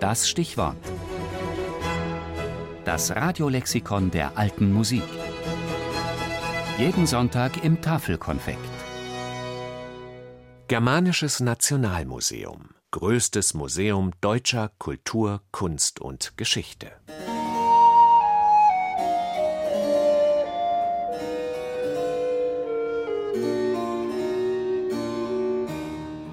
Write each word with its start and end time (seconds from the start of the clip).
Das 0.00 0.28
Stichwort. 0.28 0.76
Das 2.84 3.16
Radiolexikon 3.16 4.10
der 4.10 4.36
alten 4.36 4.70
Musik. 4.72 5.02
Jeden 6.78 7.06
Sonntag 7.06 7.64
im 7.64 7.80
Tafelkonfekt. 7.80 8.58
Germanisches 10.68 11.40
Nationalmuseum. 11.40 12.70
Größtes 12.90 13.54
Museum 13.54 14.12
deutscher 14.20 14.70
Kultur, 14.78 15.40
Kunst 15.50 16.00
und 16.00 16.36
Geschichte. 16.36 16.92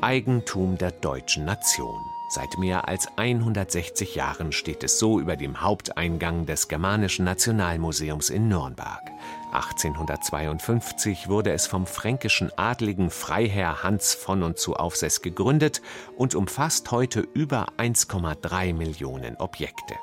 Eigentum 0.04 0.78
der 0.78 0.92
deutschen 0.92 1.46
Nation. 1.46 2.02
Seit 2.28 2.58
mehr 2.58 2.90
als 2.90 3.08
160 3.16 4.16
Jahren 4.16 4.52
steht 4.52 4.84
es 4.84 5.00
so 5.00 5.18
über 5.18 5.38
dem 5.38 5.62
Haupteingang 5.62 6.46
des 6.46 6.68
Germanischen 6.68 7.24
Nationalmuseums 7.24 8.30
in 8.30 8.50
Nürnberg. 8.50 9.00
1852 9.54 11.30
wurde 11.30 11.54
es 11.54 11.68
vom 11.68 11.86
fränkischen 11.86 12.52
Adligen 12.58 13.12
Freiherr 13.12 13.82
Hans 13.82 14.14
von 14.14 14.44
und 14.44 14.58
zu 14.58 14.76
Aufseß 14.76 15.22
gegründet 15.22 15.82
und 16.18 16.36
umfasst 16.36 16.92
heute 16.92 17.22
über 17.22 17.68
1,3 17.78 18.74
Millionen 18.74 19.38
Objekte. 19.38 19.96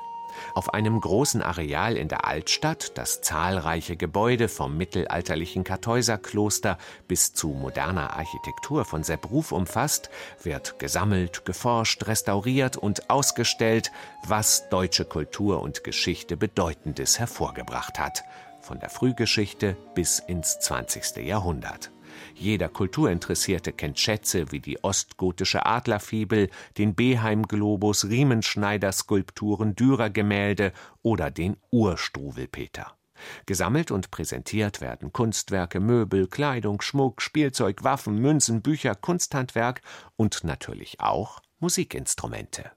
Auf 0.53 0.73
einem 0.73 0.99
großen 0.99 1.41
Areal 1.41 1.97
in 1.97 2.07
der 2.07 2.25
Altstadt, 2.25 2.97
das 2.97 3.21
zahlreiche 3.21 3.95
Gebäude 3.95 4.47
vom 4.47 4.77
mittelalterlichen 4.77 5.63
Kartäuserkloster 5.63 6.77
bis 7.07 7.33
zu 7.33 7.49
moderner 7.49 8.17
Architektur 8.17 8.85
von 8.85 9.03
Sepp 9.03 9.29
Ruf 9.29 9.51
umfasst, 9.51 10.09
wird 10.43 10.79
gesammelt, 10.79 11.45
geforscht, 11.45 12.07
restauriert 12.07 12.77
und 12.77 13.09
ausgestellt, 13.09 13.91
was 14.25 14.69
deutsche 14.69 15.05
Kultur 15.05 15.61
und 15.61 15.83
Geschichte 15.83 16.37
Bedeutendes 16.37 17.19
hervorgebracht 17.19 17.99
hat, 17.99 18.23
von 18.61 18.79
der 18.79 18.89
Frühgeschichte 18.89 19.77
bis 19.95 20.19
ins 20.19 20.59
20. 20.59 21.17
Jahrhundert. 21.25 21.91
Jeder 22.35 22.69
Kulturinteressierte 22.69 23.71
kennt 23.71 23.99
Schätze 23.99 24.51
wie 24.51 24.59
die 24.59 24.83
ostgotische 24.83 25.65
Adlerfibel, 25.65 26.49
den 26.77 26.95
Beheim-Globus, 26.95 28.05
Riemenschneider-Skulpturen, 28.05 29.75
Dürer-Gemälde 29.75 30.73
oder 31.01 31.31
den 31.31 31.57
Urstruwelpeter. 31.71 32.95
Gesammelt 33.45 33.91
und 33.91 34.11
präsentiert 34.11 34.81
werden 34.81 35.13
Kunstwerke, 35.13 35.79
Möbel, 35.79 36.27
Kleidung, 36.27 36.81
Schmuck, 36.81 37.21
Spielzeug, 37.21 37.83
Waffen, 37.83 38.17
Münzen, 38.19 38.61
Bücher, 38.61 38.95
Kunsthandwerk 38.95 39.81
und 40.15 40.43
natürlich 40.43 40.99
auch 40.99 41.41
Musikinstrumente. 41.59 42.71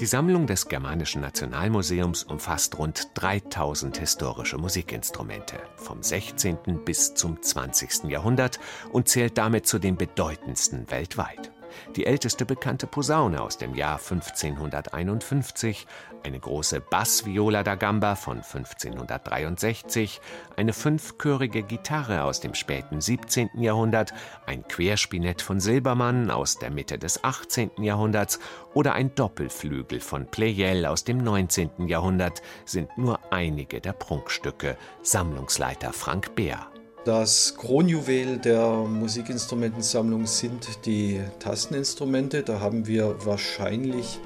Die 0.00 0.06
Sammlung 0.06 0.46
des 0.46 0.66
Germanischen 0.66 1.20
Nationalmuseums 1.20 2.22
umfasst 2.22 2.78
rund 2.78 3.08
3000 3.12 3.98
historische 3.98 4.56
Musikinstrumente 4.56 5.56
vom 5.76 6.02
16. 6.02 6.86
bis 6.86 7.12
zum 7.12 7.42
20. 7.42 8.04
Jahrhundert 8.04 8.58
und 8.92 9.08
zählt 9.08 9.36
damit 9.36 9.66
zu 9.66 9.78
den 9.78 9.98
bedeutendsten 9.98 10.90
weltweit 10.90 11.52
die 11.96 12.06
älteste 12.06 12.44
bekannte 12.44 12.86
Posaune 12.86 13.40
aus 13.40 13.58
dem 13.58 13.74
Jahr 13.74 13.98
1551, 13.98 15.86
eine 16.22 16.38
große 16.38 16.80
Bassviola 16.80 17.62
da 17.62 17.74
Gamba 17.74 18.14
von 18.14 18.38
1563, 18.38 20.20
eine 20.56 20.72
fünfchörige 20.72 21.62
Gitarre 21.62 22.24
aus 22.24 22.40
dem 22.40 22.54
späten 22.54 23.00
17. 23.00 23.50
Jahrhundert, 23.54 24.12
ein 24.46 24.66
Querspinett 24.66 25.42
von 25.42 25.60
Silbermann 25.60 26.30
aus 26.30 26.58
der 26.58 26.70
Mitte 26.70 26.98
des 26.98 27.24
18. 27.24 27.70
Jahrhunderts 27.78 28.38
oder 28.74 28.94
ein 28.94 29.14
Doppelflügel 29.14 30.00
von 30.00 30.26
Pleyel 30.26 30.86
aus 30.86 31.04
dem 31.04 31.18
19. 31.18 31.86
Jahrhundert 31.86 32.42
sind 32.64 32.96
nur 32.98 33.18
einige 33.32 33.80
der 33.80 33.92
Prunkstücke. 33.92 34.76
Sammlungsleiter 35.02 35.92
Frank 35.92 36.34
Beer. 36.34 36.70
Das 37.06 37.54
Kronjuwel 37.56 38.36
der 38.36 38.70
Musikinstrumentensammlung 38.70 40.26
sind 40.26 40.84
die 40.84 41.18
Tasteninstrumente. 41.38 42.42
Da 42.42 42.60
haben 42.60 42.86
wir 42.86 43.24
wahrscheinlich, 43.24 44.20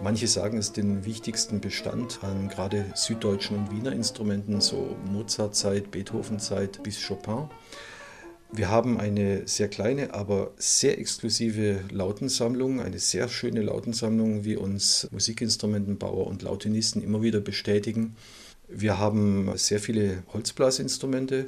manche 0.00 0.28
sagen 0.28 0.58
es, 0.58 0.72
den 0.72 1.04
wichtigsten 1.04 1.60
Bestand 1.60 2.20
an 2.22 2.48
gerade 2.48 2.86
süddeutschen 2.94 3.56
und 3.58 3.72
Wiener 3.72 3.90
Instrumenten, 3.90 4.60
so 4.60 4.94
Mozartzeit, 5.10 5.90
Beethovenzeit 5.90 6.84
bis 6.84 7.04
Chopin. 7.04 7.48
Wir 8.52 8.70
haben 8.70 9.00
eine 9.00 9.48
sehr 9.48 9.66
kleine, 9.66 10.14
aber 10.14 10.52
sehr 10.56 11.00
exklusive 11.00 11.80
Lautensammlung, 11.90 12.80
eine 12.80 13.00
sehr 13.00 13.28
schöne 13.28 13.62
Lautensammlung, 13.62 14.44
wie 14.44 14.54
uns 14.54 15.08
Musikinstrumentenbauer 15.10 16.28
und 16.28 16.42
Lautenisten 16.42 17.02
immer 17.02 17.22
wieder 17.22 17.40
bestätigen. 17.40 18.14
Wir 18.68 19.00
haben 19.00 19.50
sehr 19.56 19.80
viele 19.80 20.22
Holzblasinstrumente, 20.32 21.46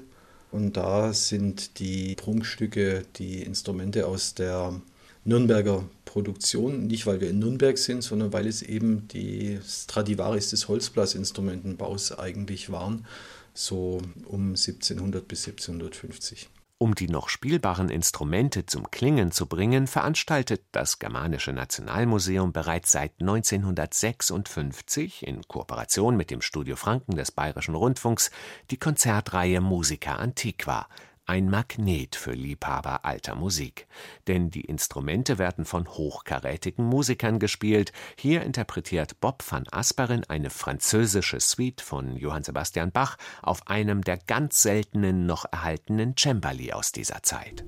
und 0.51 0.77
da 0.77 1.13
sind 1.13 1.79
die 1.79 2.15
Prunkstücke, 2.15 3.03
die 3.17 3.43
Instrumente 3.43 4.07
aus 4.07 4.35
der 4.35 4.81
Nürnberger 5.25 5.85
Produktion, 6.05 6.87
nicht 6.87 7.07
weil 7.07 7.21
wir 7.21 7.29
in 7.29 7.41
Nürnberg 7.41 7.77
sind, 7.77 8.03
sondern 8.03 8.33
weil 8.33 8.47
es 8.47 8.63
eben 8.63 9.09
die 9.09 9.59
Stradivaris 9.67 10.51
des 10.51 10.69
Holzblasinstrumentenbaus 10.69 12.19
eigentlich 12.19 12.71
waren, 12.71 13.05
so 13.53 14.01
um 14.27 14.51
1700 14.51 15.27
bis 15.27 15.47
1750. 15.49 16.49
Um 16.79 16.95
die 16.95 17.09
noch 17.09 17.31
spielbaren 17.31 17.89
Instrumente 17.89 18.67
zum 18.67 18.91
Klingen 18.91 19.33
zu 19.33 19.47
bringen, 19.47 19.87
veranstaltet 19.87 20.63
das 20.73 20.99
Germanische 20.99 21.55
Nationalmuseum 21.55 22.53
bereits 22.53 22.93
seit 22.93 23.13
1956 23.19 25.27
in 25.27 25.41
Kooperation 25.49 26.19
mit 26.19 26.31
dem 26.31 26.43
Studio 26.43 26.77
Franken 26.77 27.17
des 27.17 27.33
Bayerischen 27.33 27.77
Rundfunks 27.77 28.31
die 28.71 28.77
Konzertreihe 28.77 29.63
Musica 29.63 30.17
Antiqua, 30.17 30.87
ein 31.27 31.51
Magnet 31.51 32.17
für 32.17 32.33
Liebhaber 32.33 33.05
alter 33.05 33.35
Musik. 33.35 33.87
Denn 34.27 34.51
die 34.51 34.63
Instrumente 34.63 35.39
werden 35.39 35.65
von 35.65 35.89
hochkarätigen 35.89 36.85
Musikern 36.85 37.39
gespielt. 37.39 37.93
Hier 38.17 38.43
interpretiert 38.43 39.21
Bob 39.21 39.43
van 39.49 39.65
Asperen 39.71 40.25
eine 40.25 40.51
französische 40.51 41.41
Suite 41.41 41.81
von 41.81 42.17
Johann 42.17 42.45
Sebastian 42.45 42.93
Bach 42.93 43.17
auf 43.43 43.67
einem 43.67 44.03
der 44.03 44.19
ganz 44.19 44.63
seltenen 44.63 45.27
noch 45.27 45.45
erhaltenen 45.51 46.15
Cembali 46.17 46.73
aus 46.73 46.93
dieser 46.93 47.23
Zeit. 47.23 47.65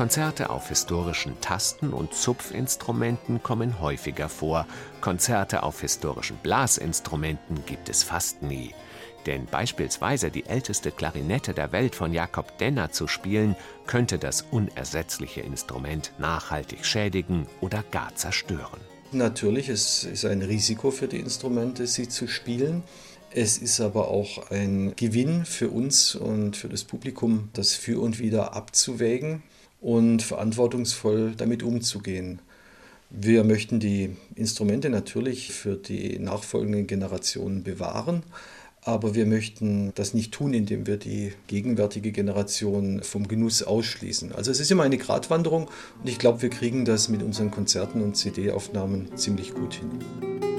Konzerte 0.00 0.48
auf 0.48 0.70
historischen 0.70 1.38
Tasten- 1.42 1.92
und 1.92 2.14
Zupfinstrumenten 2.14 3.42
kommen 3.42 3.80
häufiger 3.82 4.30
vor. 4.30 4.66
Konzerte 5.02 5.62
auf 5.62 5.82
historischen 5.82 6.38
Blasinstrumenten 6.38 7.66
gibt 7.66 7.90
es 7.90 8.02
fast 8.02 8.40
nie. 8.40 8.72
Denn 9.26 9.44
beispielsweise 9.44 10.30
die 10.30 10.46
älteste 10.46 10.90
Klarinette 10.90 11.52
der 11.52 11.72
Welt 11.72 11.94
von 11.94 12.14
Jakob 12.14 12.56
Denner 12.56 12.90
zu 12.90 13.08
spielen, 13.08 13.56
könnte 13.86 14.18
das 14.18 14.40
unersetzliche 14.40 15.42
Instrument 15.42 16.12
nachhaltig 16.16 16.86
schädigen 16.86 17.46
oder 17.60 17.84
gar 17.90 18.14
zerstören. 18.14 18.80
Natürlich, 19.12 19.68
es 19.68 20.04
ist 20.04 20.24
ein 20.24 20.40
Risiko 20.40 20.90
für 20.92 21.08
die 21.08 21.20
Instrumente, 21.20 21.86
sie 21.86 22.08
zu 22.08 22.26
spielen. 22.26 22.84
Es 23.32 23.58
ist 23.58 23.82
aber 23.82 24.08
auch 24.08 24.50
ein 24.50 24.96
Gewinn 24.96 25.44
für 25.44 25.68
uns 25.68 26.14
und 26.14 26.56
für 26.56 26.70
das 26.70 26.84
Publikum, 26.84 27.50
das 27.52 27.74
für 27.74 28.00
und 28.00 28.18
wieder 28.18 28.54
abzuwägen 28.54 29.42
und 29.80 30.22
verantwortungsvoll 30.22 31.34
damit 31.36 31.62
umzugehen. 31.62 32.40
Wir 33.10 33.42
möchten 33.42 33.80
die 33.80 34.16
Instrumente 34.36 34.88
natürlich 34.88 35.52
für 35.52 35.76
die 35.76 36.18
nachfolgenden 36.18 36.86
Generationen 36.86 37.64
bewahren, 37.64 38.22
aber 38.82 39.14
wir 39.14 39.26
möchten 39.26 39.92
das 39.94 40.14
nicht 40.14 40.32
tun, 40.32 40.54
indem 40.54 40.86
wir 40.86 40.96
die 40.96 41.32
gegenwärtige 41.48 42.12
Generation 42.12 43.02
vom 43.02 43.26
Genuss 43.26 43.62
ausschließen. 43.62 44.32
Also 44.32 44.50
es 44.50 44.60
ist 44.60 44.70
immer 44.70 44.84
eine 44.84 44.96
Gratwanderung 44.98 45.64
und 45.64 46.08
ich 46.08 46.18
glaube, 46.18 46.42
wir 46.42 46.50
kriegen 46.50 46.84
das 46.84 47.08
mit 47.08 47.22
unseren 47.22 47.50
Konzerten 47.50 48.00
und 48.00 48.16
CD-Aufnahmen 48.16 49.16
ziemlich 49.16 49.54
gut 49.54 49.74
hin. 49.74 50.49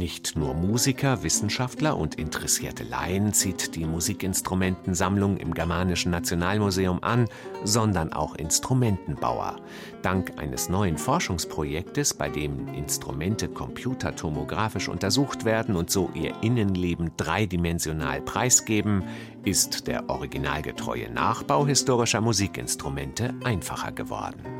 Nicht 0.00 0.34
nur 0.34 0.54
Musiker, 0.54 1.22
Wissenschaftler 1.24 1.94
und 1.94 2.14
interessierte 2.14 2.84
Laien 2.84 3.34
zieht 3.34 3.74
die 3.74 3.84
Musikinstrumentensammlung 3.84 5.36
im 5.36 5.52
Germanischen 5.52 6.10
Nationalmuseum 6.10 7.02
an, 7.02 7.28
sondern 7.64 8.10
auch 8.14 8.34
Instrumentenbauer. 8.34 9.56
Dank 10.00 10.38
eines 10.38 10.70
neuen 10.70 10.96
Forschungsprojektes, 10.96 12.14
bei 12.14 12.30
dem 12.30 12.68
Instrumente 12.68 13.46
computertomografisch 13.46 14.88
untersucht 14.88 15.44
werden 15.44 15.76
und 15.76 15.90
so 15.90 16.08
ihr 16.14 16.32
Innenleben 16.40 17.10
dreidimensional 17.18 18.22
preisgeben, 18.22 19.04
ist 19.44 19.86
der 19.86 20.08
originalgetreue 20.08 21.10
Nachbau 21.10 21.66
historischer 21.66 22.22
Musikinstrumente 22.22 23.34
einfacher 23.44 23.92
geworden. 23.92 24.59